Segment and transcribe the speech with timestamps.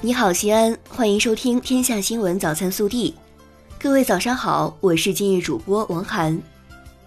[0.00, 3.10] 你好，西安，欢迎收听《天下新闻早餐速递》。
[3.80, 6.40] 各位早上好，我是今日主播王涵。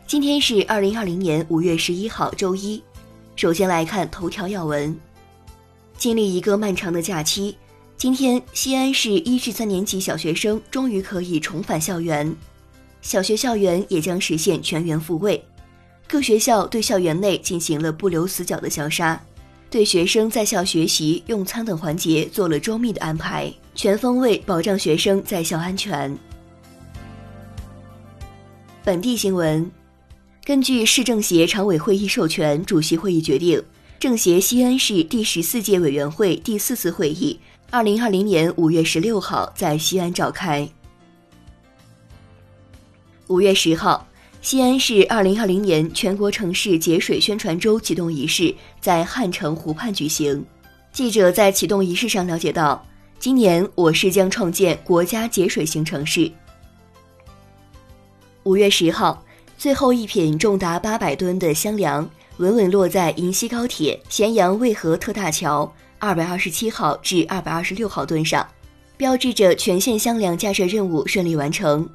[0.05, 2.83] 今天是二零二零年五月十一号，周一。
[3.37, 4.93] 首先来看头条要闻。
[5.97, 7.55] 经历一个漫长的假期，
[7.95, 12.35] 今天西安市一至三年级小学生终于可以重返校园，
[13.01, 15.41] 小学校园也将实现全员复位。
[16.09, 19.17] 各学校对校园内进行了不留死角的消杀。
[19.71, 26.15] 对学生在校学习、用餐等环节做了周密的安排，全方位保障学生在校安全。
[28.83, 29.71] 本地新闻：
[30.43, 33.63] 根据市政协常委会议授权，主席会议决定，
[33.97, 40.69] 政协西安市第十四届委员会第四次会议，二零二零年五月十六号在西安召开。
[43.27, 44.05] 五月十号。
[44.41, 50.43] 西安市二零二零年全国城市节水宣传周启动仪式在汉城湖畔举行。
[50.91, 52.83] 记者在启动仪式上了解到，
[53.19, 56.29] 今年我市将创建国家节水型城市。
[58.41, 59.23] 五月十号，
[59.59, 68.45] 最后一品重达八百吨的箱梁稳稳落在银西高铁咸阳渭河特大桥二百二十七号至二百二十六号墩上，
[68.97, 71.87] 标志着全线箱梁架设任务顺利完成。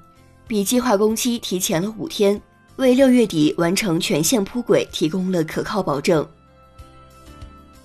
[0.48, 2.40] 比计划工期提前了五天，
[2.76, 6.26] 为六月底完成全线铺轨提供了可靠保证。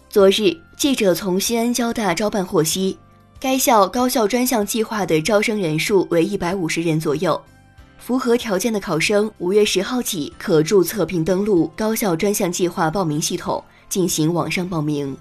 [0.09, 2.97] 昨日，记者从西安交大招办获悉，
[3.39, 7.41] 该校高校专项计划的招生人数为一百五十人左右，
[7.97, 15.17] 符合条件的考生五月十号起可注册并登录高校专项计划报名系统进行网上报名。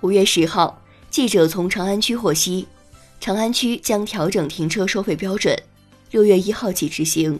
[0.00, 2.66] 五月十号，记者从长安区获悉。
[3.22, 5.56] 长安区将调整停车收费标准，
[6.10, 7.38] 六月一号起执行。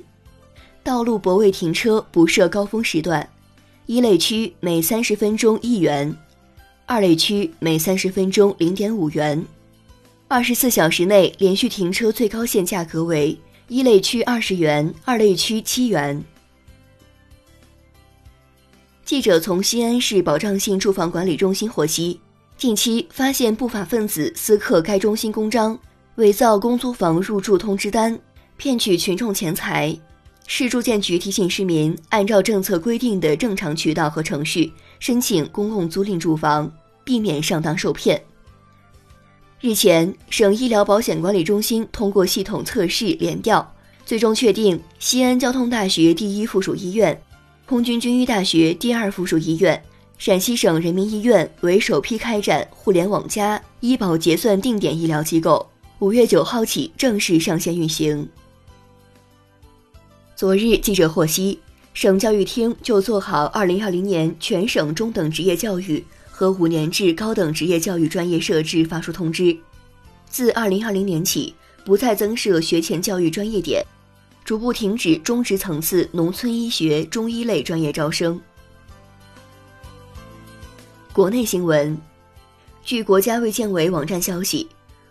[0.85, 3.29] 道路泊位停车不设高峰时段，
[3.87, 6.17] 一类区每三十分钟一元，
[6.87, 9.45] 二类区每三十分钟零点五元。
[10.29, 16.25] 二十四小时内连续停车最高限价格为一类区二十元，二类区七元。
[19.05, 22.21] 记者从西安市保障性住房管理中心获悉。
[22.63, 25.77] 近期发现不法分子私刻该中心公章，
[26.15, 28.17] 伪造公租房入住通知单，
[28.57, 29.99] 骗取群众钱财。
[30.47, 38.23] 市住建局提醒市民，按照政策规定的正常渠道和程序申请公共租赁住房，避免上当受骗。
[39.61, 43.75] 日前，省医疗保险管理中心通过系统测试联调，
[44.07, 47.21] 最终确定西安交通大学第一附属医院、
[47.67, 49.83] 空军军医大学第二附属医院。
[50.25, 55.69] 陕西省人民医院为首批开展“互联网加”医保结算定点医疗机构，
[55.99, 58.29] 五月九号起正式上线运行。
[60.37, 61.59] 昨日，记者获悉，
[61.93, 69.57] 省教育厅就做好二零二零年全省中等职业教育和五年制高等职业教育专业设置发出通知，
[70.31, 71.53] 自二零二零年起，
[71.85, 73.85] 不再增设学前教育专业点，
[74.45, 78.41] 逐步停止中职层次农村医学中医类专业招生。
[81.13, 81.95] 国内新闻，
[82.83, 84.67] 据国家卫健委网站消息，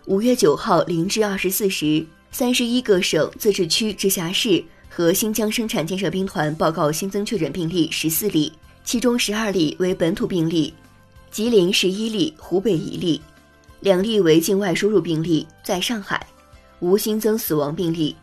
[0.06, 8.52] 五月九号零至二十四时，三十一个省、自治区、直辖市和新疆生产建设兵团报告新增确诊病例十四例，
[8.82, 10.74] 其中十二例为本土病例，
[11.30, 13.20] 吉林十一例，湖北一例，
[13.78, 16.26] 两例为境外输入病例，在上海，
[16.80, 18.16] 无新增死亡病例。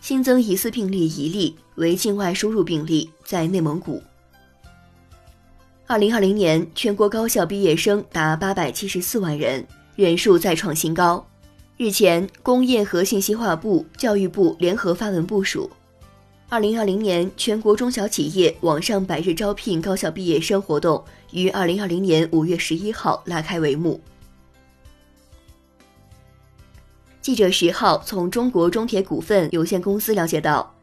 [0.00, 4.02] 新增疑似病例一例为境外输入病例，在内蒙古。
[5.86, 9.62] 二零二零年全国高校毕业生达八百七十四万人，
[9.96, 11.24] 人数再创新高。
[11.76, 15.70] 日前，工业和信息化部、教育部联合发文部署，
[16.48, 24.00] 二零二零年全国中小企业网上百日招聘高校毕业生活动于二零二零年五月十一号拉开帷幕。
[27.20, 30.74] 记者十号从中国中铁股份有限公司了解到。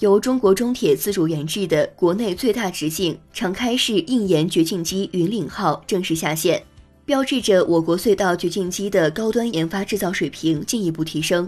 [0.00, 6.62] 由中国中铁自主研制的国内最大直径长开式硬岩掘进机“云岭号”正式下线，
[7.04, 11.46] 标志着我国隧道掘进机的高端研发制造水平进一步提升。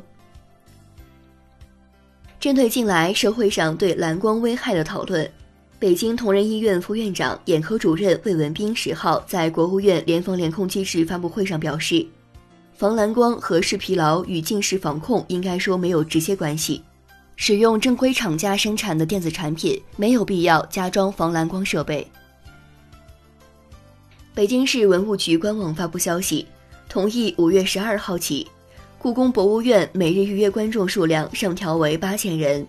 [2.38, 5.26] 针对近来社会上对蓝光危害的讨论，
[5.78, 12.06] 北京同仁医院副院长、眼科主任魏文斌十号在国务院联防联控机制发布会上表示，
[12.74, 16.82] 防蓝光和视疲劳与近视防控应该说没有直接关系。
[17.36, 22.06] 使用正规厂家生产的电子产品，没有必要加装防蓝光设备。
[24.34, 26.46] 北京市文物局官网发布消息，
[26.88, 28.46] 同意五月十二号起，
[28.98, 32.66] 故宫博物院每日预约观众数量上调为八千人。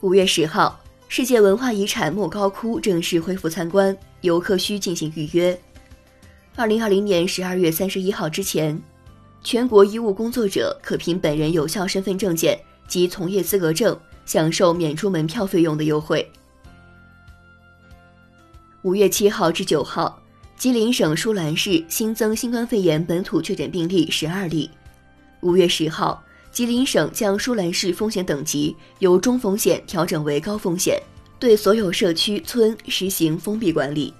[0.00, 5.56] 五月十号，世界文化遗产莫高窟正式恢复参观，游客需进行预约。
[6.54, 8.80] 二零二零年十二月三十一号之前，
[9.42, 16.28] 全国医务工作者可凭本人有效身份证件及从业资格证，享受免除门票费用的优惠。
[18.82, 20.20] 五月七号至九号，
[20.56, 24.70] 吉林省舒兰市新增新冠肺炎本土确诊病例十二例。
[25.42, 31.00] 五月十号，吉林省将舒兰市风险等级由中风险调整为高风险，
[31.38, 34.12] 对所有社区村实行封闭管理。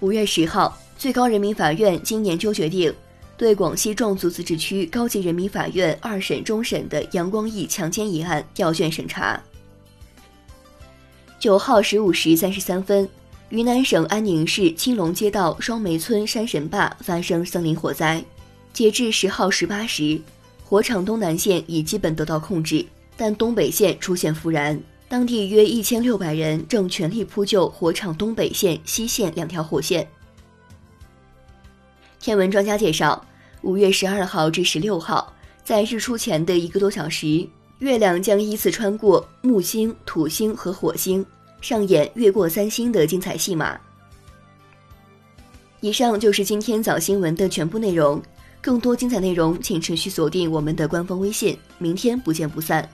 [0.00, 2.94] 五月十号，最高人民法院经研究决定，
[3.40, 9.42] 对广西壮族自治区高级人民法院二审终审的杨光义强奸一案调卷审查。
[11.38, 13.08] 九号十五时三十三分，
[13.48, 18.22] 云南省安宁市青龙街道双梅村山神坝发生森林火灾。
[18.74, 20.20] 截至十号十八时，
[20.62, 22.84] 火场东南线已基本得到控制，
[23.16, 24.78] 但东北线出现复燃。
[25.08, 30.06] 当地约一千六百人正全力扑救火场东北线、西线两条火线。
[32.20, 33.24] 天文专家介绍，
[33.62, 37.46] 五月十二号至十六号，在日出前的一个多小时。
[37.80, 41.24] 月亮将依次穿过木星、土星和火星，
[41.62, 43.78] 上演越过三星的精彩戏码。
[45.80, 48.22] 以上就是今天早新闻的全部内容，
[48.60, 51.56] 更多精彩内容请持续锁定我们的官方微信。
[51.78, 52.86] 明天不见不散。